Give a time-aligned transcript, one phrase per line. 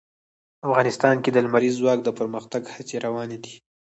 [0.67, 3.53] افغانستان کې د لمریز ځواک د پرمختګ هڅې روانې دي.